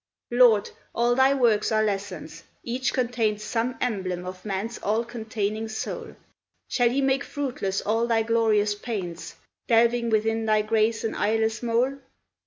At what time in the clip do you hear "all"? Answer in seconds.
0.95-1.13, 4.79-5.05, 7.81-8.07